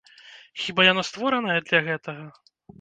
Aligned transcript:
Хіба 0.61 0.87
яно 0.87 1.05
створанае 1.11 1.59
для 1.71 1.85
гэтага? 1.91 2.29